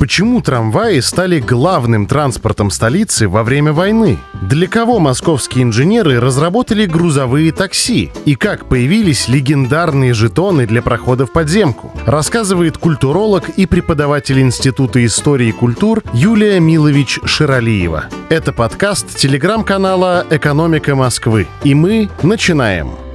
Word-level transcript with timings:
Почему 0.00 0.40
трамваи 0.40 0.98
стали 1.00 1.40
главным 1.40 2.06
транспортом 2.06 2.70
столицы 2.70 3.28
во 3.28 3.42
время 3.42 3.74
войны? 3.74 4.16
Для 4.40 4.66
кого 4.66 4.98
московские 4.98 5.64
инженеры 5.64 6.18
разработали 6.18 6.86
грузовые 6.86 7.52
такси? 7.52 8.10
И 8.24 8.34
как 8.34 8.64
появились 8.64 9.28
легендарные 9.28 10.14
жетоны 10.14 10.66
для 10.66 10.80
прохода 10.80 11.26
в 11.26 11.32
подземку? 11.32 11.92
Рассказывает 12.06 12.78
культуролог 12.78 13.50
и 13.50 13.66
преподаватель 13.66 14.40
Института 14.40 15.04
истории 15.04 15.48
и 15.48 15.52
культур 15.52 16.02
Юлия 16.14 16.60
Милович 16.60 17.20
Ширалиева. 17.26 18.06
Это 18.30 18.54
подкаст 18.54 19.18
телеграм-канала 19.18 20.24
«Экономика 20.30 20.94
Москвы». 20.96 21.46
И 21.62 21.74
мы 21.74 22.08
начинаем. 22.22 23.09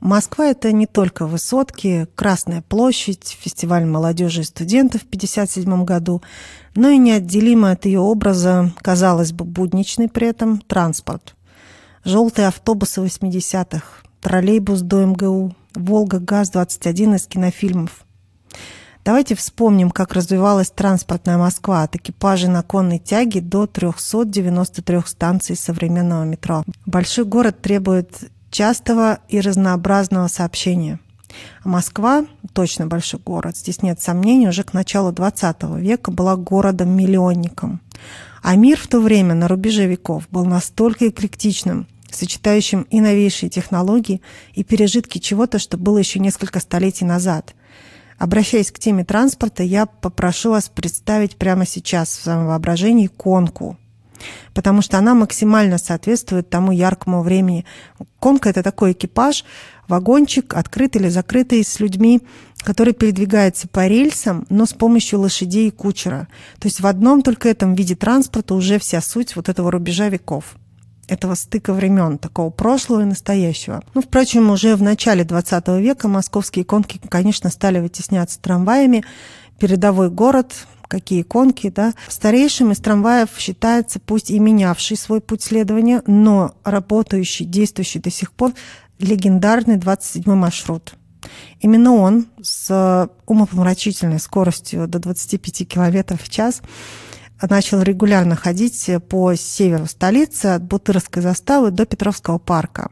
Москва— 0.00 0.46
это 0.48 0.72
не 0.72 0.86
только 0.86 1.26
высотки, 1.26 2.08
Красная 2.14 2.62
площадь, 2.62 3.36
фестиваль 3.38 3.84
молодежи 3.84 4.40
и 4.40 4.44
студентов 4.44 5.02
в 5.02 5.06
1957 5.06 5.84
году, 5.84 6.22
но 6.74 6.88
и 6.88 6.96
неотделимо 6.96 7.70
от 7.72 7.84
ее 7.84 8.00
образа, 8.00 8.72
казалось 8.80 9.32
бы, 9.32 9.44
будничный 9.44 10.08
при 10.08 10.28
этом, 10.28 10.60
транспорт. 10.60 11.36
Желтые 12.04 12.48
автобусы 12.48 13.02
80-х, 13.02 13.84
троллейбус 14.22 14.80
до 14.80 15.04
МГУ, 15.04 15.54
«Волга 15.74 16.18
ГАЗ-21» 16.18 17.16
из 17.16 17.26
кинофильмов. 17.26 18.06
Давайте 19.04 19.34
вспомним, 19.34 19.90
как 19.90 20.14
развивалась 20.14 20.70
транспортная 20.70 21.38
Москва 21.38 21.82
от 21.82 21.96
экипажей 21.96 22.48
на 22.48 22.62
конной 22.62 22.98
тяге 22.98 23.40
до 23.40 23.66
393 23.66 25.00
станций 25.06 25.56
современного 25.56 26.24
метро. 26.24 26.64
Большой 26.86 27.24
город 27.24 27.62
требует 27.62 28.30
частого 28.50 29.20
и 29.28 29.40
разнообразного 29.40 30.28
сообщения. 30.28 30.98
А 31.62 31.68
Москва, 31.68 32.26
точно 32.52 32.86
большой 32.86 33.20
город, 33.20 33.56
здесь 33.56 33.82
нет 33.82 34.00
сомнений, 34.00 34.48
уже 34.48 34.64
к 34.64 34.72
началу 34.72 35.12
XX 35.12 35.80
века 35.80 36.10
была 36.10 36.36
городом-миллионником. 36.36 37.80
А 38.42 38.56
мир 38.56 38.78
в 38.78 38.88
то 38.88 39.00
время, 39.00 39.34
на 39.34 39.48
рубеже 39.48 39.86
веков, 39.86 40.26
был 40.30 40.44
настолько 40.44 41.08
эклектичным, 41.08 41.86
сочетающим 42.10 42.82
и 42.82 43.00
новейшие 43.00 43.50
технологии, 43.50 44.22
и 44.54 44.64
пережитки 44.64 45.18
чего-то, 45.18 45.58
что 45.58 45.76
было 45.76 45.98
еще 45.98 46.18
несколько 46.18 46.58
столетий 46.58 47.04
назад. 47.04 47.54
Обращаясь 48.18 48.72
к 48.72 48.78
теме 48.78 49.04
транспорта, 49.04 49.62
я 49.62 49.86
попрошу 49.86 50.50
вас 50.50 50.68
представить 50.68 51.36
прямо 51.36 51.64
сейчас 51.64 52.08
в 52.08 52.22
своем 52.22 52.46
воображении 52.46 53.06
конку– 53.06 53.78
потому 54.54 54.82
что 54.82 54.98
она 54.98 55.14
максимально 55.14 55.78
соответствует 55.78 56.50
тому 56.50 56.72
яркому 56.72 57.22
времени. 57.22 57.64
Конка– 58.18 58.48
это 58.50 58.62
такой 58.62 58.92
экипаж, 58.92 59.44
вагончик, 59.88 60.54
открытый 60.54 61.02
или 61.02 61.08
закрытый, 61.08 61.64
с 61.64 61.80
людьми, 61.80 62.22
который 62.62 62.92
передвигается 62.92 63.68
по 63.68 63.86
рельсам, 63.86 64.46
но 64.48 64.66
с 64.66 64.72
помощью 64.72 65.20
лошадей 65.20 65.68
и 65.68 65.72
кучера. 65.72 66.28
То 66.58 66.68
есть 66.68 66.80
в 66.80 66.86
одном 66.86 67.22
только 67.22 67.48
этом 67.48 67.74
виде 67.74 67.96
транспорта 67.96 68.54
уже 68.54 68.78
вся 68.78 69.00
суть 69.00 69.36
вот 69.36 69.48
этого 69.48 69.70
рубежа 69.70 70.08
веков 70.08 70.56
этого 71.10 71.34
стыка 71.34 71.72
времен, 71.72 72.18
такого 72.18 72.50
прошлого 72.50 73.02
и 73.02 73.04
настоящего. 73.04 73.82
Ну, 73.94 74.00
впрочем, 74.00 74.50
уже 74.50 74.76
в 74.76 74.82
начале 74.82 75.24
20 75.24 75.68
века 75.80 76.08
московские 76.08 76.64
конки, 76.64 77.00
конечно, 77.08 77.50
стали 77.50 77.80
вытесняться 77.80 78.40
трамваями. 78.40 79.04
Передовой 79.58 80.08
город, 80.08 80.66
какие 80.90 81.22
конки, 81.22 81.70
да. 81.70 81.94
Старейшим 82.08 82.72
из 82.72 82.78
трамваев 82.78 83.30
считается, 83.38 84.00
пусть 84.00 84.30
и 84.30 84.38
менявший 84.38 84.96
свой 84.96 85.20
путь 85.20 85.42
следования, 85.42 86.02
но 86.06 86.54
работающий, 86.64 87.46
действующий 87.46 88.00
до 88.00 88.10
сих 88.10 88.32
пор 88.32 88.52
легендарный 88.98 89.76
27-й 89.76 90.34
маршрут. 90.34 90.94
Именно 91.60 91.94
он 91.94 92.26
с 92.42 93.08
умопомрачительной 93.26 94.18
скоростью 94.18 94.88
до 94.88 94.98
25 94.98 95.68
км 95.68 96.16
в 96.16 96.28
час 96.28 96.60
начал 97.40 97.82
регулярно 97.82 98.36
ходить 98.36 98.90
по 99.08 99.34
северу 99.34 99.86
столицы 99.86 100.46
от 100.46 100.62
Бутырской 100.62 101.22
заставы 101.22 101.70
до 101.70 101.86
Петровского 101.86 102.38
парка. 102.38 102.90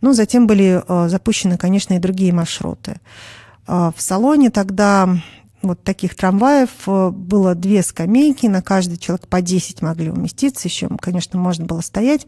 Ну, 0.00 0.14
затем 0.14 0.46
были 0.46 0.82
э, 0.86 1.08
запущены, 1.08 1.58
конечно, 1.58 1.94
и 1.94 1.98
другие 1.98 2.32
маршруты. 2.32 3.00
Э, 3.66 3.92
в 3.94 4.00
салоне 4.00 4.50
тогда 4.50 5.16
вот 5.64 5.82
таких 5.82 6.14
трамваев 6.14 6.70
э, 6.86 7.10
было 7.10 7.54
две 7.54 7.82
скамейки, 7.82 8.46
на 8.46 8.62
каждый 8.62 8.98
человек 8.98 9.26
по 9.28 9.40
10 9.40 9.82
могли 9.82 10.10
уместиться, 10.10 10.68
еще, 10.68 10.88
конечно, 11.00 11.38
можно 11.38 11.64
было 11.64 11.80
стоять. 11.80 12.26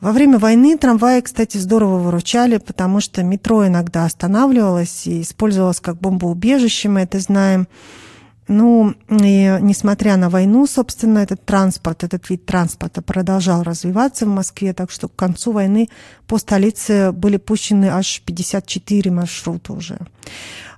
Во 0.00 0.12
время 0.12 0.38
войны 0.38 0.76
трамваи, 0.76 1.20
кстати, 1.22 1.56
здорово 1.56 1.98
выручали, 1.98 2.58
потому 2.58 3.00
что 3.00 3.22
метро 3.22 3.66
иногда 3.66 4.04
останавливалось 4.04 5.06
и 5.06 5.22
использовалось 5.22 5.80
как 5.80 5.96
бомбоубежище, 5.96 6.88
мы 6.88 7.00
это 7.00 7.18
знаем. 7.18 7.66
Ну, 8.48 8.94
и 9.10 9.58
несмотря 9.60 10.16
на 10.16 10.30
войну, 10.30 10.66
собственно, 10.66 11.18
этот 11.18 11.44
транспорт, 11.44 12.04
этот 12.04 12.30
вид 12.30 12.46
транспорта 12.46 13.02
продолжал 13.02 13.64
развиваться 13.64 14.24
в 14.24 14.28
Москве, 14.28 14.72
так 14.72 14.90
что 14.90 15.08
к 15.08 15.16
концу 15.16 15.50
войны 15.50 15.88
по 16.28 16.38
столице 16.38 17.10
были 17.10 17.38
пущены 17.38 17.86
аж 17.86 18.22
54 18.24 19.10
маршрута 19.10 19.72
уже. 19.72 19.98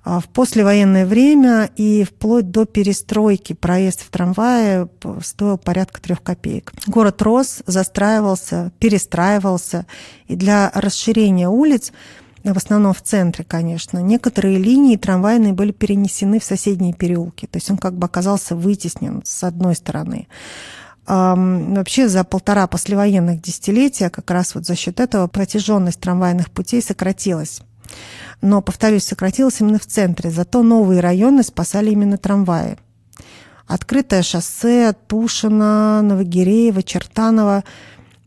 А 0.02 0.20
в 0.20 0.28
послевоенное 0.28 1.04
время 1.04 1.68
и 1.76 2.04
вплоть 2.04 2.50
до 2.50 2.64
перестройки 2.64 3.52
проезд 3.52 4.00
в 4.00 4.08
трамвае 4.08 4.88
стоил 5.22 5.58
порядка 5.58 6.00
трех 6.00 6.22
копеек. 6.22 6.72
Город 6.86 7.20
рос, 7.20 7.62
застраивался, 7.66 8.72
перестраивался, 8.78 9.84
и 10.26 10.36
для 10.36 10.70
расширения 10.74 11.50
улиц 11.50 11.92
в 12.53 12.56
основном 12.56 12.92
в 12.94 13.03
центре, 13.03 13.44
конечно. 13.44 13.98
Некоторые 13.98 14.59
линии 14.59 14.97
трамвайные 14.97 15.53
были 15.53 15.72
перенесены 15.72 16.41
в 16.41 16.44
соседние 16.44 16.92
переулки. 16.92 17.47
То 17.47 17.56
есть 17.56 17.70
он 17.70 17.78
как 17.78 17.94
бы 17.94 18.06
оказался 18.06 18.56
вытеснен 18.56 19.22
с 19.25 19.44
одной 19.44 19.75
стороны. 19.75 20.28
Вообще 21.06 22.09
за 22.09 22.22
полтора 22.25 22.66
послевоенных 22.66 23.41
десятилетия 23.41 24.10
как 24.10 24.31
раз 24.31 24.54
вот 24.54 24.66
за 24.66 24.76
счет 24.76 25.00
этого 25.00 25.26
протяженность 25.26 26.00
трамвайных 26.00 26.50
путей 26.50 26.82
сократилась 26.82 27.60
но, 28.41 28.60
повторюсь, 28.62 29.04
сократилось 29.04 29.60
именно 29.60 29.78
в 29.78 29.86
центре. 29.86 30.30
Зато 30.30 30.62
новые 30.62 31.00
районы 31.00 31.42
спасали 31.42 31.91
именно 31.91 32.19
трамваи. 32.19 32.76
Открытое 33.66 34.22
шоссе, 34.22 34.94
Тушино, 35.06 36.03
Новогиреево, 36.03 36.82
Чертаново– 36.82 37.65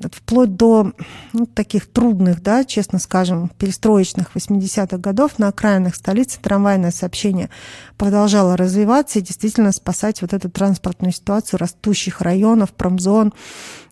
вплоть 0.09 0.55
до 0.55 0.93
ну, 1.33 1.45
таких 1.45 1.87
трудных, 1.87 2.41
да, 2.41 2.63
честно 2.63 2.99
скажем, 2.99 3.49
перестроечных 3.57 4.35
80-х 4.35 4.97
годов 4.97 5.39
на 5.39 5.49
окраинах 5.49 5.95
столицы 5.95 6.39
трамвайное 6.41 6.91
сообщение 6.91 7.49
продолжало 7.97 8.57
развиваться 8.57 9.19
и 9.19 9.21
действительно 9.21 9.71
спасать 9.71 10.21
вот 10.21 10.33
эту 10.33 10.49
транспортную 10.49 11.13
ситуацию 11.13 11.59
растущих 11.59 12.21
районов, 12.21 12.71
промзон, 12.73 13.33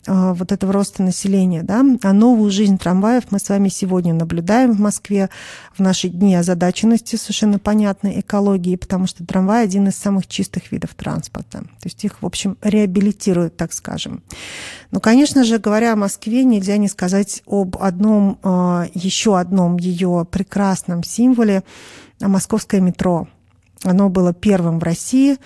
вот 0.07 0.51
этого 0.51 0.73
роста 0.73 1.03
населения. 1.03 1.63
Да? 1.63 1.83
А 2.03 2.13
новую 2.13 2.51
жизнь 2.51 2.77
трамваев 2.77 3.25
мы 3.31 3.39
с 3.39 3.49
вами 3.49 3.69
сегодня 3.69 4.13
наблюдаем 4.13 4.73
в 4.73 4.79
Москве 4.79 5.29
в 5.77 5.81
наши 5.81 6.09
дни 6.09 6.35
озадаченности 6.35 7.15
совершенно 7.15 7.59
понятной 7.59 8.19
экологии, 8.21 8.75
потому 8.75 9.07
что 9.07 9.25
трамвай 9.25 9.63
один 9.63 9.87
из 9.87 9.95
самых 9.95 10.27
чистых 10.27 10.71
видов 10.71 10.93
транспорта. 10.95 11.59
То 11.59 11.85
есть 11.85 12.03
их, 12.05 12.21
в 12.21 12.25
общем, 12.25 12.57
реабилитируют, 12.61 13.57
так 13.57 13.73
скажем. 13.73 14.23
Но, 14.91 14.99
конечно 14.99 15.43
же, 15.43 15.59
говоря 15.59 15.93
о 15.93 15.97
Москве, 15.97 16.43
нельзя 16.43 16.77
не 16.77 16.87
сказать 16.87 17.43
об 17.45 17.77
одном, 17.77 18.39
э, 18.43 18.87
еще 18.93 19.37
одном 19.37 19.77
ее 19.77 20.25
прекрасном 20.29 21.03
символе– 21.03 21.63
московское 22.27 22.81
метро. 22.81 23.27
Оно 23.83 24.09
было 24.09 24.33
первым 24.33 24.79
в 24.79 24.83
России, 24.83 25.37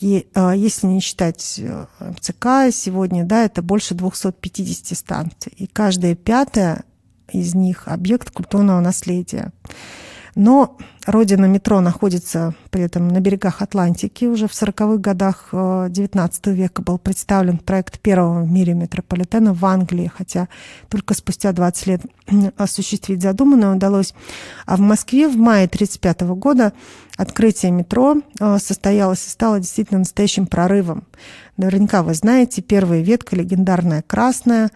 и 0.00 0.28
э, 0.32 0.52
если 0.56 0.86
не 0.86 1.00
считать 1.00 1.58
э, 1.58 1.86
МЦК 1.98 2.72
сегодня, 2.72 3.24
да, 3.24 3.44
это 3.44 3.62
больше 3.62 3.94
250 3.94 4.96
станций. 4.96 5.52
И 5.56 5.66
каждая 5.66 6.14
пятая 6.14 6.84
из 7.32 7.54
них 7.54 7.88
объект 7.88 8.30
культурного 8.30 8.80
наследия. 8.80 9.52
Но 10.38 10.76
родина 11.04 11.46
метро 11.46 11.80
находится 11.80 12.54
при 12.70 12.82
этом 12.82 13.08
на 13.08 13.18
берегах 13.18 13.60
Атлантики. 13.60 14.24
Уже 14.24 14.46
в 14.46 14.52
40-х 14.52 14.98
годах 14.98 15.48
XIX 15.52 16.30
э, 16.44 16.52
века 16.52 16.80
был 16.80 16.98
представлен 16.98 17.58
проект 17.58 17.98
первого 17.98 18.44
в 18.44 18.48
мире 18.48 18.74
метрополитена 18.74 19.52
в 19.52 19.66
Англии, 19.66 20.12
хотя 20.16 20.46
только 20.90 21.14
спустя 21.14 21.50
20 21.50 21.86
лет 21.88 22.02
осуществить 22.56 23.20
задуманное 23.20 23.74
удалось. 23.74 24.14
А 24.64 24.76
в 24.76 24.80
Москве 24.80 25.26
в 25.26 25.36
мае 25.36 25.66
1935 25.66 26.20
года 26.38 26.72
открытие 27.16 27.72
метро 27.72 28.18
э, 28.38 28.58
состоялось 28.60 29.26
и 29.26 29.30
стало 29.30 29.58
действительно 29.58 29.98
настоящим 29.98 30.46
прорывом. 30.46 31.02
Наверняка 31.56 32.04
вы 32.04 32.14
знаете, 32.14 32.62
первая 32.62 33.02
ветка, 33.02 33.34
легендарная 33.34 34.02
красная, 34.06 34.70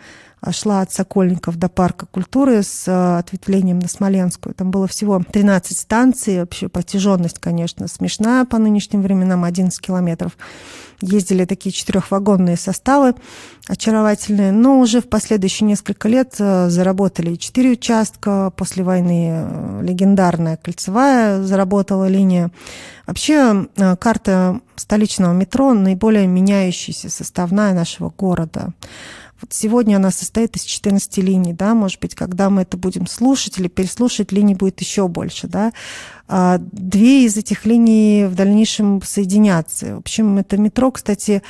шла 0.51 0.81
от 0.81 0.93
Сокольников 0.93 1.57
до 1.57 1.69
парка 1.69 2.07
культуры 2.07 2.65
с 2.65 2.89
э, 2.89 3.19
ответвлением 3.19 3.79
на 3.79 3.89
Смоленскую. 3.89 4.55
Там 4.55 4.73
было 4.73 4.89
всего 4.89 5.23
13 5.23 5.79
станций. 5.79 6.41
Вообще 6.41 6.69
протяженность, 6.69 7.39
конечно, 7.39 7.87
смешная 7.87 8.45
по 8.45 8.59
нынешним 8.59 9.03
временам, 9.03 9.45
11 9.45 9.81
километров. 9.81 10.37
Ездили 11.01 11.45
такие 11.45 11.73
четырехвагонные 11.73 12.57
составы 12.57 13.15
очаровательные, 13.69 14.51
но 14.51 14.81
уже 14.81 15.01
в 15.01 15.09
последующие 15.09 15.69
несколько 15.69 16.09
лет 16.09 16.35
э, 16.41 16.69
заработали 16.69 17.37
четыре 17.37 17.71
участка. 17.71 18.53
После 18.57 18.83
войны 18.83 19.29
э, 19.31 19.81
легендарная 19.85 20.57
кольцевая 20.57 21.41
заработала 21.43 22.09
линия. 22.09 22.51
Вообще 23.07 23.67
карта 24.01 24.61
столичного 24.77 25.33
метро 25.33 25.75
наиболее 25.75 26.27
меняющаяся 26.27 27.11
составная 27.11 27.75
нашего 27.75 28.11
города. 28.11 28.73
Вот 29.43 29.53
сегодня 29.53 29.97
она 29.97 30.13
состоит 30.13 30.57
из 30.57 30.63
14 30.63 31.19
линий, 31.19 31.53
да, 31.53 31.75
может 31.75 32.01
быть, 32.01 32.15
когда 32.15 32.49
мы 32.49 32.63
это 32.63 32.77
будем 32.77 33.09
слушать 33.09 33.59
или 33.59 33.67
переслушать, 33.67 34.31
линий 34.31 34.55
будет 34.55 34.81
еще 34.81 35.09
больше, 35.09 35.49
да. 35.49 35.73
А 36.35 36.57
две 36.59 37.27
из 37.27 37.37
этих 37.37 37.67
линий 37.67 38.25
в 38.25 38.35
дальнейшем 38.35 39.03
соединятся. 39.03 39.97
В 39.97 39.99
общем, 39.99 40.39
это 40.39 40.57
метро, 40.57 40.91
кстати, 40.91 41.43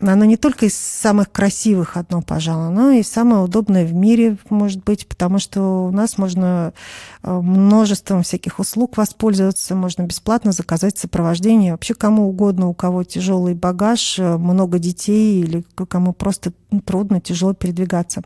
оно 0.00 0.26
не 0.26 0.36
только 0.36 0.66
из 0.66 0.76
самых 0.76 1.32
красивых 1.32 1.96
одно, 1.96 2.20
пожалуй, 2.20 2.68
но 2.68 2.90
и 2.90 3.02
самое 3.02 3.42
удобное 3.42 3.86
в 3.86 3.94
мире, 3.94 4.36
может 4.50 4.84
быть, 4.84 5.08
потому 5.08 5.38
что 5.38 5.86
у 5.86 5.90
нас 5.92 6.18
можно 6.18 6.74
э, 7.22 7.40
множеством 7.40 8.22
всяких 8.22 8.58
услуг 8.58 8.98
воспользоваться, 8.98 9.74
можно 9.74 10.02
бесплатно 10.02 10.52
заказать 10.52 10.98
сопровождение. 10.98 11.72
Вообще 11.72 11.94
кому 11.94 12.28
угодно, 12.28 12.68
у 12.68 12.74
кого 12.74 13.04
тяжелый 13.04 13.54
багаж, 13.54 14.18
э, 14.18 14.36
много 14.36 14.78
детей 14.78 15.40
или 15.40 15.64
кому 15.88 16.12
просто 16.12 16.52
трудно, 16.84 17.22
тяжело 17.22 17.54
передвигаться. 17.54 18.20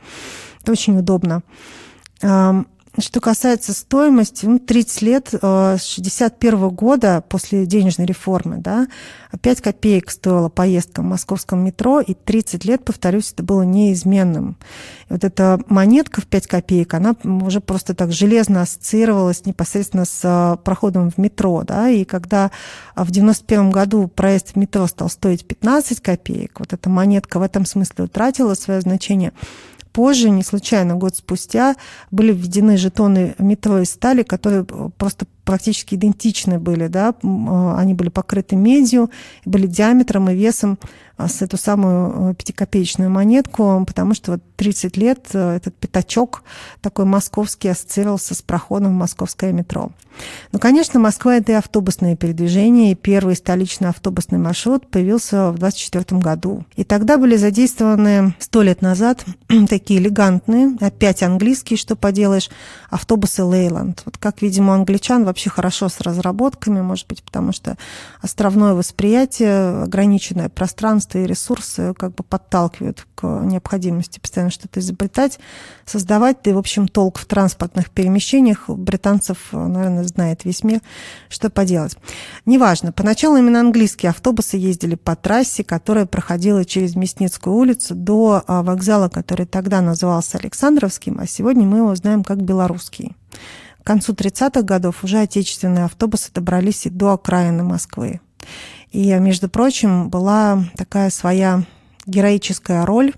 Это 0.62 0.72
очень 0.72 0.98
удобно. 0.98 1.44
Что 2.99 3.21
касается 3.21 3.73
стоимости, 3.73 4.44
ну, 4.44 4.59
30 4.59 5.03
лет, 5.03 5.31
э, 5.33 5.77
с 5.81 5.85
61 5.85 6.69
года, 6.69 7.25
после 7.27 7.65
денежной 7.65 8.06
реформы, 8.06 8.59
да, 8.59 8.87
5 9.41 9.62
копеек 9.62 10.11
стоила 10.11 10.50
поездка 10.50 11.00
в 11.00 11.05
московском 11.05 11.65
метро, 11.65 12.00
и 12.00 12.12
30 12.12 12.67
лет, 12.67 12.85
повторюсь, 12.85 13.33
это 13.33 13.43
было 13.43 13.62
неизменным. 13.62 14.59
И 15.09 15.15
вот 15.15 15.25
эта 15.25 15.59
монетка 15.69 16.21
в 16.21 16.27
5 16.27 16.47
копеек, 16.47 16.93
она 16.93 17.17
уже 17.25 17.61
просто 17.61 17.94
так 17.94 18.12
железно 18.12 18.61
ассоциировалась 18.61 19.47
непосредственно 19.47 20.05
с 20.05 20.21
э, 20.23 20.59
проходом 20.62 21.11
в 21.11 21.17
метро, 21.17 21.62
да, 21.67 21.89
и 21.89 22.05
когда 22.05 22.50
в 22.94 23.11
91 23.11 23.71
году 23.71 24.06
проезд 24.06 24.50
в 24.50 24.56
метро 24.56 24.87
стал 24.87 25.09
стоить 25.09 25.47
15 25.47 26.00
копеек, 26.00 26.61
вот 26.61 26.75
эта 26.75 26.91
монетка 26.91 27.39
в 27.39 27.43
этом 27.43 27.65
смысле 27.65 28.05
утратила 28.05 28.53
свое 28.53 28.83
значение, 28.83 29.33
Позже, 29.93 30.31
не 30.31 30.43
случайно, 30.43 30.97
год 30.97 31.17
спустя, 31.17 31.77
были 32.11 32.33
введены 32.33 32.77
жетоны 32.77 33.35
метро 33.39 33.79
из 33.81 33.91
стали, 33.91 34.23
которые 34.23 34.65
просто 34.65 35.27
практически 35.44 35.94
идентичны 35.97 36.59
были, 36.59 36.87
да, 36.87 37.15
а, 37.23 37.77
они 37.79 37.94
были 37.94 38.09
покрыты 38.09 38.56
медью, 38.56 39.11
были 39.44 39.67
диаметром 39.67 40.31
и 40.31 40.35
весом 40.35 40.79
а, 41.17 41.29
с 41.29 41.43
эту 41.43 41.56
самую 41.56 42.31
э, 42.31 42.35
пятикопеечную 42.35 43.11
монетку, 43.11 43.85
потому 43.87 44.15
что 44.15 44.33
вот 44.33 44.43
30 44.56 44.97
лет 44.97 45.29
э, 45.35 45.56
этот 45.56 45.75
пятачок 45.75 46.43
такой 46.81 47.05
московский 47.05 47.69
ассоциировался 47.69 48.35
с 48.35 48.43
проходом 48.43 48.93
в 48.93 48.99
московское 48.99 49.53
метро. 49.53 49.91
Ну, 50.53 50.59
конечно, 50.59 51.00
Москва— 51.00 51.37
это 51.37 51.53
и 51.53 51.55
автобусное 51.55 52.17
передвижение, 52.17 52.93
и 52.93 52.94
первый 52.94 53.35
столичный 53.35 53.89
автобусный 53.89 54.39
маршрут 54.39 54.91
появился 54.91 55.50
в 55.50 55.59
24 55.59 56.21
году. 56.21 56.65
И 56.77 56.85
тогда 56.85 57.19
были 57.19 57.37
задействованы 57.37 58.35
сто 58.39 58.62
лет 58.62 58.83
назад 58.83 59.25
такие 59.69 59.81
элегантные, 59.90 60.76
опять 60.81 61.23
английские, 61.23 61.76
что 61.76 61.96
поделаешь, 61.96 62.50
автобусы 62.90 63.43
Лейланд. 63.43 64.02
Вот 64.05 64.19
как, 64.19 64.43
видимо, 64.43 64.73
у 64.73 64.75
англичан 64.75 65.25
вообще 65.25 65.50
хорошо 65.50 65.88
с 65.88 66.00
разработками, 66.00 66.81
может 66.81 67.08
быть, 67.08 67.23
потому 67.23 67.52
что 67.52 67.76
островное 68.20 68.75
восприятие, 68.75 69.82
ограниченное 69.82 70.49
пространство 70.49 71.19
и 71.19 71.26
ресурсы 71.26 71.94
как 71.94 72.14
бы 72.14 72.23
подталкивают 72.23 73.06
к 73.14 73.26
необходимости 73.26 74.19
постоянно 74.20 74.50
что-то 74.50 74.81
изобретать, 74.81 75.38
создавать. 75.84 76.38
Да 76.44 76.50
и, 76.50 76.55
в 76.55 76.58
общем, 76.58 76.88
толк 76.88 77.19
в 77.19 77.26
транспортных 77.26 77.90
перемещениях 77.90 78.69
британцев, 78.69 79.38
наверное, 79.52 80.05
знает 80.05 80.44
весь 80.44 80.62
мир, 80.64 80.81
что 81.29 81.50
поделать. 81.50 81.96
Неважно. 82.46 82.93
Поначалу 82.93 83.37
именно 83.37 83.61
английские 83.61 84.11
автобусы 84.11 84.56
ездили 84.56 84.94
по 84.94 85.17
трассе, 85.17 85.64
которая 85.64 86.06
проходила 86.06 86.64
через 86.64 86.96
Мясницкую 86.96 87.56
улицу 87.56 87.94
до 87.94 88.43
а, 88.46 88.62
вокзала, 88.62 89.08
который 89.08 89.46
тогда 89.46 89.71
назывался 89.80 90.38
Александровским, 90.38 91.19
а 91.20 91.26
сегодня 91.26 91.66
мы 91.66 91.78
его 91.78 91.94
знаем 91.94 92.24
как 92.24 92.42
Белорусский. 92.42 93.16
К 93.82 93.86
концу 93.86 94.12
30-х 94.12 94.62
годов 94.62 95.02
уже 95.02 95.19
отечественные 95.19 95.86
автобусы 95.86 96.30
добрались 96.32 96.86
и 96.86 96.90
до 96.90 97.14
окраины 97.14 97.64
Москвы. 97.64 98.20
И, 98.90 99.12
между 99.14 99.48
прочим, 99.48 100.10
была 100.10 100.64
такая 100.76 101.10
своя 101.10 101.64
героическая 102.06 102.84
роль 102.84 103.12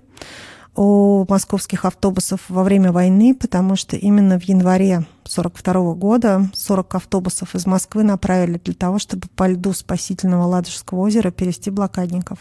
у 0.75 1.25
московских 1.29 1.85
автобусов 1.85 2.41
во 2.49 2.63
время 2.63 2.91
войны, 2.91 3.33
потому 3.33 3.75
что 3.75 3.95
именно 3.95 4.39
в 4.39 4.43
январе 4.43 5.05
1942 5.23 5.93
года 5.93 6.49
40 6.53 6.95
автобусов 6.95 7.55
из 7.55 7.65
Москвы 7.65 8.03
направили 8.03 8.59
для 8.63 8.73
того, 8.73 8.99
чтобы 8.99 9.27
по 9.35 9.47
льду 9.47 9.73
спасительного 9.73 10.45
Ладожского 10.45 10.99
озера 10.99 11.31
перевести 11.31 11.69
блокадников. 11.69 12.39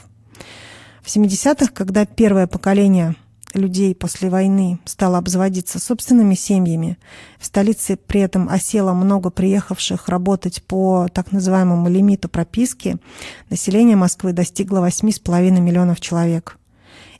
В 1.02 1.06
70-х, 1.06 1.72
когда 1.72 2.06
первое 2.06 2.46
поколение 2.46 3.14
людей 3.55 3.95
после 3.95 4.31
войны 4.31 4.79
стало 4.85 5.19
обзаводиться 5.19 5.79
собственными 5.79 6.35
семьями. 6.35 6.99
В 7.39 7.47
столице 7.47 7.97
при 7.97 8.21
этом 8.21 8.49
осело 8.49 8.93
много 8.93 9.31
приехавших 9.31 10.09
работать 10.09 10.62
по 10.62 11.09
так 11.12 11.33
называемому 11.33 11.89
лимиту 11.89 12.29
прописки. 12.29 12.97
Население 13.51 13.97
Москвы 13.97 14.33
достигло 14.33 14.87
8,5 14.87 15.61
миллионов 15.61 16.01
человек. 16.01 16.59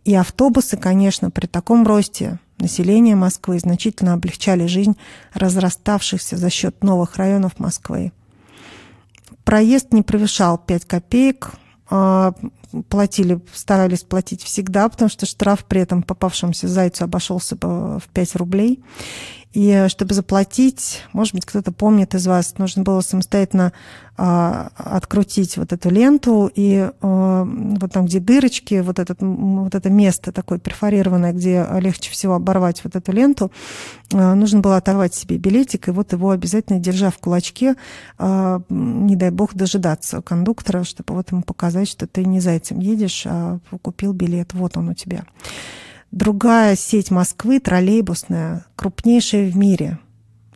И 0.05 0.15
автобусы, 0.15 0.77
конечно, 0.77 1.31
при 1.31 1.47
таком 1.47 1.87
росте 1.87 2.39
населения 2.59 3.17
Москвы 3.17 3.59
значительно 3.59 4.13
облегчали 4.13 4.67
жизнь 4.67 4.97
разраставшихся 5.33 6.37
за 6.37 6.51
счет 6.51 6.83
новых 6.83 7.17
районов 7.17 7.59
Москвы. 7.59 8.13
Проезд 9.45 9.93
не 9.93 10.03
превышал 10.03 10.59
5 10.59 10.85
копеек, 10.85 11.53
а, 11.91 12.33
платили, 12.83 13.41
старались 13.53 14.03
платить 14.03 14.43
всегда, 14.43 14.89
потому 14.89 15.09
что 15.09 15.27
штраф 15.27 15.65
при 15.65 15.81
этом 15.81 16.03
попавшемуся 16.03 16.69
зайцу 16.69 17.05
обошелся 17.05 17.57
бы 17.57 17.99
в 17.99 18.09
5 18.13 18.37
рублей. 18.37 18.83
И 19.55 19.87
чтобы 19.89 20.15
заплатить, 20.15 21.03
может 21.13 21.33
быть, 21.33 21.47
кто-то 21.47 21.71
помнит 21.71 22.13
из 22.17 22.27
вас, 22.27 22.59
нужно 22.59 22.83
было 22.83 23.01
самостоятельно 23.03 23.73
а, 24.17 24.71
открутить 24.75 25.57
вот 25.57 25.73
эту 25.73 25.91
ленту, 25.91 26.51
и 26.53 26.91
а, 27.01 27.45
вот 27.45 27.93
там, 27.93 28.07
где 28.07 28.19
дырочки, 28.19 28.81
вот, 28.81 28.99
этот, 28.99 29.19
вот 29.21 29.77
это 29.77 29.91
место 29.91 30.33
такое 30.33 30.59
перфорированное, 30.59 31.33
где 31.33 31.65
легче 31.79 32.11
всего 32.11 32.35
оборвать 32.35 32.83
вот 32.83 32.97
эту 32.97 33.13
ленту, 33.13 33.53
а, 34.13 34.35
нужно 34.35 34.59
было 34.59 34.77
оторвать 34.77 35.15
себе 35.15 35.39
билетик, 35.39 35.87
и 35.87 35.93
вот 35.93 36.13
его 36.13 36.31
обязательно, 36.31 36.81
держа 36.81 37.11
в 37.11 37.19
кулачке, 37.19 37.77
а, 38.19 38.61
не 38.69 39.15
дай 39.15 39.31
бог, 39.31 39.55
дожидаться 39.55 40.21
кондуктора, 40.21 40.83
чтобы 40.83 41.15
вот 41.15 41.31
ему 41.31 41.43
показать, 41.43 41.89
что 41.89 42.09
ты 42.09 42.25
не 42.25 42.41
зайцем 42.41 42.81
едешь, 42.81 43.23
а 43.25 43.61
купил 43.83 44.15
билет, 44.15 44.53
вот 44.53 44.77
он 44.77 44.89
у 44.89 44.95
тебя. 44.95 45.25
Другая 46.15 46.77
сеть 46.77 47.11
Москвы, 47.11 47.59
троллейбусная, 47.59 48.67
крупнейшая 48.77 49.51
в 49.51 49.57
мире 49.57 49.99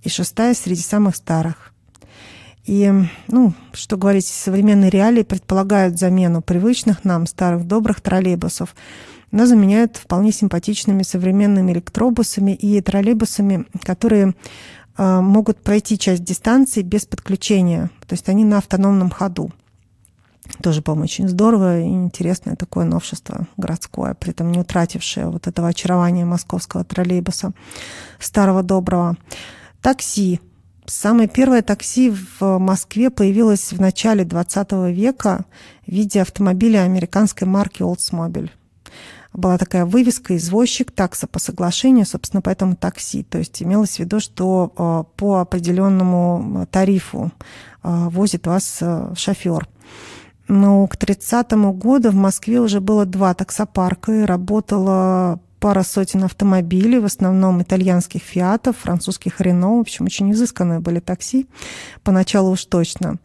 и 0.04 0.08
шестая 0.08 0.54
среди 0.54 0.82
самых 0.82 1.16
старых. 1.16 1.72
И, 2.64 2.88
ну, 3.26 3.54
что 3.72 3.96
говорить, 3.96 4.26
современные 4.26 4.88
реалии 4.88 5.24
предполагают 5.24 5.98
замену 5.98 6.42
привычных 6.42 7.04
нам 7.04 7.26
старых 7.26 7.66
добрых 7.66 8.00
троллейбусов, 8.00 8.76
но 9.32 9.46
заменяют 9.46 9.96
вполне 9.96 10.30
симпатичными 10.30 11.02
современными 11.02 11.72
электробусами 11.72 12.52
и 12.52 12.80
троллейбусами, 12.80 13.66
которые 13.82 14.36
э, 14.96 15.20
могут 15.20 15.60
пройти 15.60 15.98
часть 15.98 16.22
дистанции 16.22 16.82
без 16.82 17.04
подключения, 17.04 17.90
то 18.06 18.12
есть 18.12 18.28
они 18.28 18.44
на 18.44 18.58
автономном 18.58 19.10
ходу. 19.10 19.50
Тоже, 20.62 20.82
по-моему, 20.82 21.04
очень 21.04 21.28
здорово 21.28 21.80
и 21.80 21.84
интересное 21.84 22.56
такое 22.56 22.84
новшество 22.84 23.46
городское, 23.56 24.14
при 24.14 24.30
этом 24.30 24.50
не 24.50 24.58
утратившее 24.58 25.28
вот 25.28 25.46
этого 25.46 25.68
очарования 25.68 26.24
московского 26.24 26.84
троллейбуса, 26.84 27.52
старого 28.18 28.62
доброго. 28.62 29.16
Такси. 29.82 30.40
Самое 30.86 31.28
первое 31.28 31.60
такси 31.60 32.10
в 32.10 32.58
Москве 32.58 33.10
появилось 33.10 33.72
в 33.72 33.80
начале 33.80 34.24
20 34.24 34.72
века 34.90 35.44
в 35.86 35.92
виде 35.92 36.22
автомобиля 36.22 36.80
американской 36.80 37.46
марки 37.46 37.82
Oldsmobile. 37.82 38.50
Была 39.34 39.58
такая 39.58 39.84
вывеска 39.84 40.34
«Извозчик, 40.36 40.90
такса 40.90 41.26
по 41.26 41.38
соглашению», 41.38 42.06
собственно, 42.06 42.40
поэтому 42.40 42.74
такси. 42.74 43.22
То 43.22 43.38
есть 43.38 43.62
имелось 43.62 43.96
в 43.96 43.98
виду, 43.98 44.18
что 44.18 44.72
э, 44.76 45.04
по 45.16 45.40
определенному 45.40 46.66
тарифу 46.70 47.30
э, 47.82 48.08
возит 48.08 48.46
вас 48.46 48.78
э, 48.80 49.12
шофер. 49.14 49.68
Но 50.48 50.86
к 50.86 50.96
30 50.96 51.52
году 51.52 52.10
в 52.10 52.14
Москве 52.14 52.60
уже 52.60 52.80
было 52.80 53.04
два 53.04 53.34
таксопарка, 53.34 54.12
и 54.12 54.24
работало 54.24 55.40
пара 55.60 55.82
сотен 55.82 56.24
автомобилей, 56.24 56.98
в 56.98 57.04
основном 57.04 57.60
итальянских 57.62 58.22
«Фиатов», 58.22 58.76
французских 58.78 59.40
«Рено». 59.40 59.76
В 59.76 59.80
общем, 59.80 60.06
очень 60.06 60.32
изысканные 60.32 60.80
были 60.80 61.00
такси, 61.00 61.46
поначалу 62.02 62.52
уж 62.52 62.64
точно. 62.64 63.16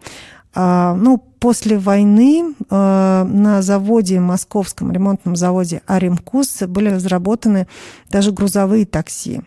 А, 0.56 0.96
ну, 0.96 1.18
после 1.18 1.78
войны 1.78 2.54
а, 2.70 3.24
на 3.24 3.62
заводе, 3.62 4.20
московском 4.20 4.92
ремонтном 4.92 5.36
заводе 5.36 5.82
«Аримкус» 5.88 6.64
были 6.64 6.90
разработаны 6.90 7.68
даже 8.10 8.32
грузовые 8.32 8.86
такси 8.86 9.42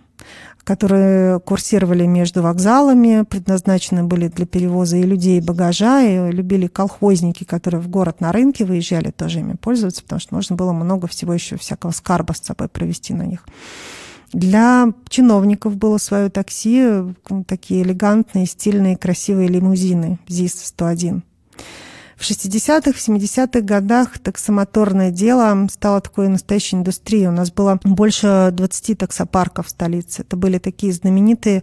которые 0.67 1.39
курсировали 1.39 2.07
между 2.07 2.43
вокзалами, 2.43 3.23
предназначены 3.23 4.03
были 4.03 4.27
для 4.27 4.47
перевоза 4.47 4.97
и 4.97 5.05
людей, 5.05 5.39
и 5.39 5.41
багажа, 5.41 6.03
и 6.03 6.33
любили 6.33 6.67
колхозники, 6.67 7.45
которые 7.45 7.81
в 7.81 7.89
город 7.89 8.21
на 8.21 8.33
рынке 8.33 8.65
выезжали, 8.65 9.13
тоже 9.13 9.39
ими 9.39 9.55
пользоваться, 9.55 10.03
потому 10.03 10.19
что 10.19 10.35
можно 10.35 10.57
было 10.57 10.73
много 10.73 11.07
всего 11.07 11.33
еще 11.33 11.57
всякого 11.57 11.93
скарба 11.93 12.33
с 12.33 12.41
собой 12.41 12.67
провести 12.67 13.15
на 13.15 13.23
них. 13.23 13.47
Для 14.33 14.89
чиновников 15.09 15.77
было 15.77 15.99
свое 15.99 16.31
такси, 16.31 17.15
такие 17.47 17.85
элегантные, 17.85 18.47
стильные, 18.47 18.97
красивые 18.97 19.47
лимузины 19.47 20.19
ЗИС-101. 20.27 21.23
В 22.17 22.23
60-х, 22.23 22.93
в 22.93 22.97
70-х 22.97 23.61
годах 23.61 24.19
таксомоторное 24.19 25.11
дело 25.11 25.67
стало 25.71 26.01
такой 26.01 26.29
настоящей 26.29 26.77
индустрией. 26.77 27.29
У 27.29 27.33
нас 27.33 27.53
было 27.53 27.79
больше 27.85 28.49
20 28.53 28.99
таксопарков 28.99 29.67
в 29.67 29.71
столице. 29.71 30.23
Это 30.23 30.35
были 30.35 30.57
такие 30.57 30.95
знаменитые 30.95 31.63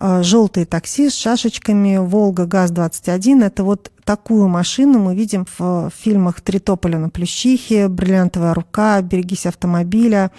э, 0.00 0.22
желтые 0.22 0.64
такси 0.64 1.10
с 1.10 1.14
шашечками 1.14 1.98
«Волга 1.98 2.46
ГАЗ-21». 2.46 3.44
Это 3.44 3.62
вот 3.62 3.92
такую 4.04 4.48
машину 4.48 5.00
мы 5.00 5.14
видим 5.14 5.46
в 5.58 5.90
фильмах 5.94 6.40
«Три 6.40 6.60
тополя 6.60 6.98
на 6.98 7.10
плющихе», 7.10 7.88
«Бриллиантовая 7.88 8.54
рука», 8.54 9.02
«Берегись 9.02 9.44
автомобиля». 9.44 10.30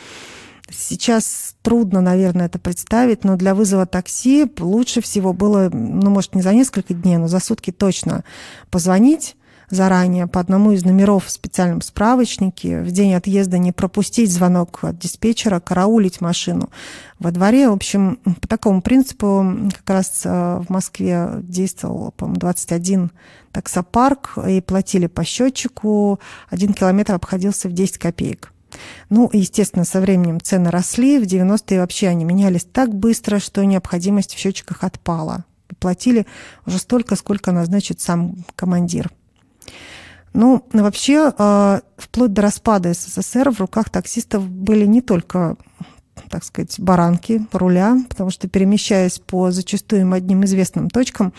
Сейчас 0.71 1.55
трудно, 1.61 2.01
наверное, 2.01 2.47
это 2.47 2.57
представить, 2.57 3.23
но 3.23 3.35
для 3.35 3.53
вызова 3.53 3.85
такси 3.85 4.51
лучше 4.57 5.01
всего 5.01 5.33
было, 5.33 5.69
ну, 5.71 6.09
может, 6.09 6.33
не 6.33 6.41
за 6.41 6.53
несколько 6.53 6.95
дней, 6.95 7.17
но 7.17 7.27
за 7.27 7.39
сутки 7.39 7.71
точно 7.71 8.23
позвонить 8.71 9.35
заранее 9.71 10.27
по 10.27 10.39
одному 10.39 10.71
из 10.71 10.85
номеров 10.85 11.25
в 11.25 11.31
специальном 11.31 11.81
справочнике, 11.81 12.81
в 12.81 12.91
день 12.91 13.13
отъезда 13.15 13.57
не 13.57 13.71
пропустить 13.71 14.31
звонок 14.31 14.83
от 14.83 14.99
диспетчера, 14.99 15.59
караулить 15.59 16.21
машину 16.21 16.69
во 17.19 17.31
дворе. 17.31 17.69
В 17.69 17.73
общем, 17.73 18.19
по 18.41 18.47
такому 18.47 18.81
принципу 18.81 19.45
как 19.77 19.89
раз 19.89 20.21
э, 20.25 20.61
в 20.67 20.69
Москве 20.69 21.29
действовал, 21.41 22.11
по-моему, 22.11 22.39
21 22.39 23.11
таксопарк, 23.51 24.37
и 24.47 24.61
платили 24.61 25.07
по 25.07 25.23
счетчику. 25.23 26.19
Один 26.49 26.73
километр 26.73 27.13
обходился 27.13 27.67
в 27.69 27.73
10 27.73 27.97
копеек. 27.97 28.51
Ну, 29.09 29.29
естественно, 29.33 29.85
со 29.85 29.99
временем 29.99 30.39
цены 30.41 30.69
росли. 30.69 31.19
В 31.19 31.23
90-е 31.23 31.79
вообще 31.79 32.07
они 32.07 32.25
менялись 32.25 32.65
так 32.65 32.93
быстро, 32.93 33.39
что 33.39 33.63
необходимость 33.65 34.33
в 34.33 34.37
счетчиках 34.37 34.83
отпала. 34.83 35.45
Платили 35.79 36.25
уже 36.65 36.77
столько, 36.77 37.15
сколько 37.15 37.51
назначит 37.51 38.01
сам 38.01 38.45
командир. 38.55 39.09
Ну, 40.33 40.63
вообще, 40.71 41.33
а, 41.37 41.81
вплоть 41.97 42.33
до 42.33 42.41
распада 42.41 42.93
СССР 42.93 43.51
в 43.51 43.59
руках 43.59 43.89
таксистов 43.89 44.47
были 44.47 44.85
не 44.85 45.01
только 45.01 45.57
так 46.29 46.43
сказать, 46.45 46.79
баранки 46.79 47.45
руля, 47.51 47.97
потому 48.09 48.29
что, 48.29 48.47
перемещаясь 48.47 49.19
по 49.19 49.51
зачастую 49.51 50.01
им 50.01 50.13
одним 50.13 50.45
известным 50.45 50.89
точкам, 50.89 51.33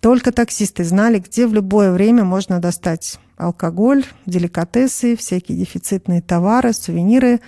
только 0.00 0.32
таксисты 0.32 0.84
знали, 0.84 1.18
где 1.18 1.46
в 1.46 1.54
любое 1.54 1.92
время 1.92 2.24
можно 2.24 2.58
достать 2.58 3.20
алкоголь, 3.36 4.04
деликатесы, 4.26 5.16
всякие 5.16 5.58
дефицитные 5.58 6.22
товары, 6.22 6.72
сувениры 6.72 7.40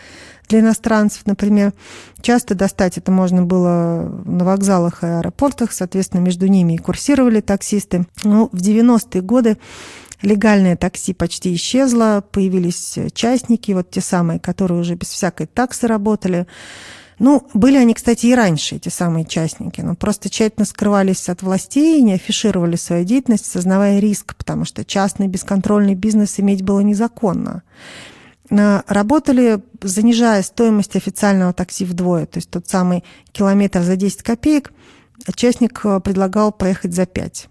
для 0.48 0.60
иностранцев, 0.60 1.26
например. 1.26 1.72
Часто 2.20 2.54
достать 2.54 2.98
это 2.98 3.10
можно 3.10 3.42
было 3.42 4.08
на 4.24 4.44
вокзалах 4.44 5.02
и 5.02 5.06
аэропортах, 5.06 5.72
соответственно, 5.72 6.20
между 6.20 6.46
ними 6.46 6.74
и 6.74 6.78
курсировали 6.78 7.40
таксисты. 7.40 8.06
Но 8.22 8.48
в 8.52 8.60
90-е 8.60 9.22
годы 9.22 9.56
легальное 10.24 10.76
такси 10.76 11.12
почти 11.12 11.54
исчезло, 11.54 12.24
появились 12.32 12.98
частники, 13.12 13.72
вот 13.72 13.90
те 13.90 14.00
самые, 14.00 14.40
которые 14.40 14.80
уже 14.80 14.94
без 14.94 15.08
всякой 15.08 15.46
таксы 15.46 15.86
работали. 15.86 16.46
Ну, 17.18 17.46
были 17.54 17.76
они, 17.76 17.94
кстати, 17.94 18.26
и 18.26 18.34
раньше, 18.34 18.76
эти 18.76 18.88
самые 18.88 19.24
частники, 19.24 19.80
но 19.80 19.94
просто 19.94 20.28
тщательно 20.28 20.66
скрывались 20.66 21.28
от 21.28 21.42
властей 21.42 22.02
не 22.02 22.14
афишировали 22.14 22.76
свою 22.76 23.04
деятельность, 23.04 23.46
сознавая 23.46 24.00
риск, 24.00 24.34
потому 24.34 24.64
что 24.64 24.84
частный 24.84 25.28
бесконтрольный 25.28 25.94
бизнес 25.94 26.40
иметь 26.40 26.62
было 26.62 26.80
незаконно. 26.80 27.62
Работали, 28.50 29.62
занижая 29.80 30.42
стоимость 30.42 30.96
официального 30.96 31.52
такси 31.52 31.84
вдвое, 31.84 32.26
то 32.26 32.38
есть 32.38 32.50
тот 32.50 32.68
самый 32.68 33.04
километр 33.32 33.82
за 33.82 33.96
10 33.96 34.22
копеек, 34.22 34.72
частник 35.34 35.80
э, 35.84 36.00
предлагал 36.00 36.52
проехать 36.52 36.92
за 36.92 37.06
5. 37.06 37.48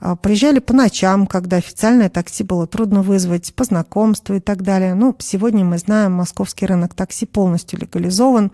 А, 0.00 0.16
приезжали 0.16 0.58
по 0.58 0.72
ночам, 0.72 1.26
когда 1.26 1.56
официальное 1.56 2.08
такси 2.08 2.44
было 2.44 2.66
трудно 2.66 3.02
вызвать, 3.02 3.54
по 3.54 3.64
знакомству 3.64 4.34
и 4.34 4.40
так 4.40 4.62
далее. 4.62 4.94
Ну, 4.94 5.14
сегодня 5.18 5.64
мы 5.64 5.78
знаем, 5.78 6.12
московский 6.12 6.66
рынок 6.66 6.94
такси 6.94 7.26
полностью 7.26 7.78
легализован, 7.80 8.52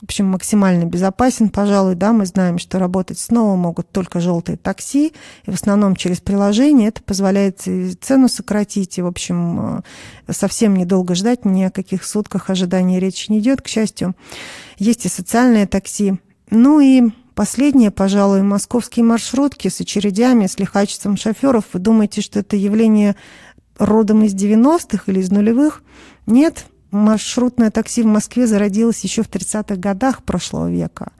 в 0.00 0.04
общем, 0.04 0.26
максимально 0.26 0.84
безопасен, 0.84 1.50
пожалуй, 1.50 1.94
да, 1.94 2.14
мы 2.14 2.24
знаем, 2.24 2.58
что 2.58 2.78
работать 2.78 3.18
снова 3.18 3.54
могут 3.54 3.90
только 3.90 4.18
желтые 4.18 4.56
такси, 4.56 5.12
и 5.44 5.50
в 5.50 5.54
основном 5.54 5.94
через 5.94 6.20
приложение. 6.20 6.88
Это 6.88 7.02
позволяет 7.02 7.66
и 7.66 7.92
цену 7.92 8.28
сократить, 8.28 8.96
и, 8.96 9.02
в 9.02 9.06
общем, 9.06 9.82
э, 10.26 10.32
совсем 10.32 10.74
недолго 10.74 11.14
ждать, 11.14 11.44
ни 11.44 11.64
о 11.64 11.70
каких 11.70 12.04
сутках 12.04 12.48
ожидания 12.48 12.98
речи 12.98 13.30
не 13.30 13.40
идет, 13.40 13.60
к 13.60 13.68
счастью. 13.68 14.16
Есть 14.78 15.04
и 15.04 15.10
социальное 15.10 15.66
такси. 15.66 16.18
Ну 16.48 16.80
и 16.80 17.10
Последние, 17.40 17.90
пожалуй, 17.90 18.42
московские 18.42 19.02
маршрутки 19.02 19.68
с 19.68 19.80
очередями, 19.80 20.46
с 20.46 20.58
лихачеством 20.58 21.16
шоферов. 21.16 21.64
Вы 21.72 21.80
думаете, 21.80 22.20
что 22.20 22.40
это 22.40 22.54
явление 22.54 23.16
родом 23.78 24.24
из 24.24 24.34
90-х 24.34 25.04
или 25.06 25.20
из 25.20 25.30
нулевых? 25.30 25.82
Нет, 26.26 26.66
маршрутное 26.90 27.70
такси 27.70 28.02
в 28.02 28.06
Москве 28.06 28.46
зародилось 28.46 29.02
еще 29.04 29.22
в 29.22 29.30
30-х 29.30 29.76
годах 29.76 30.22
прошлого 30.22 30.70
века. 30.70 31.12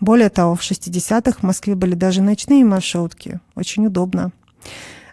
Более 0.00 0.30
того, 0.30 0.56
в 0.56 0.62
60-х 0.62 1.38
в 1.38 1.42
Москве 1.44 1.76
были 1.76 1.94
даже 1.94 2.22
ночные 2.22 2.64
маршрутки. 2.64 3.38
Очень 3.54 3.86
удобно. 3.86 4.32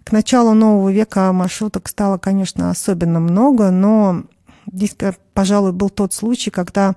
К 0.03 0.13
началу 0.13 0.55
нового 0.55 0.91
века 0.91 1.31
маршруток 1.31 1.87
стало, 1.89 2.17
конечно, 2.17 2.71
особенно 2.71 3.19
много, 3.19 3.69
но 3.69 4.23
здесь, 4.73 4.95
пожалуй, 5.35 5.73
был 5.73 5.91
тот 5.91 6.11
случай, 6.11 6.49
когда 6.49 6.95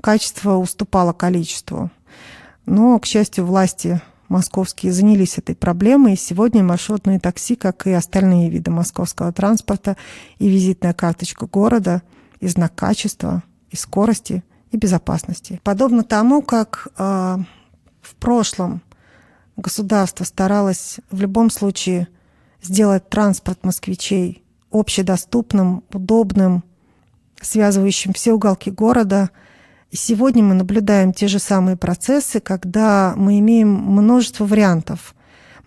качество 0.00 0.56
уступало 0.56 1.12
количеству. 1.12 1.92
Но, 2.66 2.98
к 2.98 3.06
счастью, 3.06 3.44
власти 3.44 4.00
московские 4.28 4.92
занялись 4.92 5.38
этой 5.38 5.54
проблемой, 5.54 6.14
и 6.14 6.16
сегодня 6.18 6.62
маршрутные 6.62 7.20
такси, 7.20 7.56
как 7.56 7.86
и 7.86 7.92
остальные 7.92 8.50
виды 8.50 8.70
московского 8.70 9.32
транспорта, 9.32 9.96
и 10.38 10.48
визитная 10.48 10.94
карточка 10.94 11.46
города, 11.46 12.02
и 12.40 12.48
знак 12.48 12.74
качества, 12.74 13.42
и 13.70 13.76
скорости, 13.76 14.42
и 14.70 14.76
безопасности. 14.76 15.60
Подобно 15.62 16.04
тому, 16.04 16.42
как 16.42 16.88
э, 16.96 17.36
в 18.00 18.14
прошлом 18.16 18.82
государство 19.56 20.24
старалось 20.24 20.98
в 21.10 21.20
любом 21.20 21.50
случае 21.50 22.08
сделать 22.62 23.08
транспорт 23.08 23.62
москвичей 23.64 24.42
общедоступным, 24.70 25.84
удобным, 25.92 26.64
связывающим 27.40 28.14
все 28.14 28.32
уголки 28.32 28.70
города– 28.70 29.30
и 29.94 29.96
сегодня 29.96 30.42
мы 30.42 30.54
наблюдаем 30.54 31.12
те 31.12 31.28
же 31.28 31.38
самые 31.38 31.76
процессы, 31.76 32.40
когда 32.40 33.14
мы 33.16 33.38
имеем 33.38 33.68
множество 33.68 34.44
вариантов. 34.44 35.14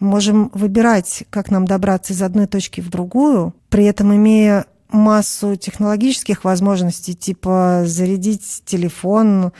Мы 0.02 0.10
можем 0.10 0.52
выбирать, 0.54 1.24
как 1.30 1.50
нам 1.50 1.64
добраться 1.64 2.12
из 2.12 2.22
одной 2.22 2.46
точки 2.46 2.82
в 2.82 2.90
другую, 2.90 3.56
при 3.70 3.86
этом 3.86 4.14
имея 4.14 4.66
массу 4.90 5.56
технологических 5.56 6.44
возможностей, 6.44 7.14
типа 7.14 7.84
зарядить 7.86 8.64
телефон 8.66 9.52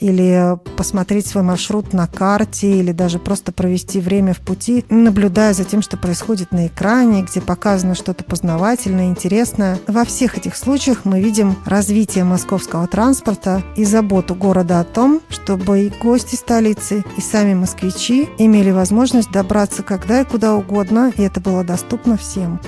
или 0.00 0.58
посмотреть 0.76 1.26
свой 1.26 1.44
маршрут 1.44 1.92
на 1.92 2.06
карте, 2.06 2.78
или 2.78 2.92
даже 2.92 3.18
просто 3.18 3.52
провести 3.52 4.00
время 4.00 4.34
в 4.34 4.40
пути, 4.40 4.84
наблюдая 4.90 5.54
за 5.54 5.64
тем, 5.64 5.82
что 5.82 5.96
происходит 5.96 6.52
на 6.52 6.66
экране, 6.66 7.22
где 7.22 7.40
показано 7.40 7.94
что-то 7.94 8.24
познавательное, 8.24 9.06
интересное. 9.06 9.78
Во 9.86 10.04
всех 10.04 10.36
этих 10.36 10.56
случаях 10.56 11.04
мы 11.04 11.20
видим 11.22 11.56
развитие 11.64 12.24
московского 12.24 12.86
транспорта 12.86 13.62
и 13.76 13.84
заботу 13.84 14.34
города 14.34 14.80
о 14.80 14.84
том, 14.84 15.20
чтобы 15.28 15.86
и 15.86 15.92
гости 16.02 16.34
столицы, 16.34 17.04
и 17.16 17.20
сами 17.20 17.54
москвичи 17.54 18.28
имели 18.38 18.70
возможность 18.70 19.30
добраться 19.30 19.82
когда 19.82 20.20
и 20.20 20.24
куда 20.24 20.54
угодно, 20.54 21.12
и 21.16 21.22
это 21.22 21.40
было 21.40 21.64
доступно 21.64 22.16
всем. 22.16 22.60